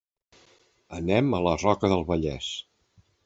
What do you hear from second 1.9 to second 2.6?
del Vallès.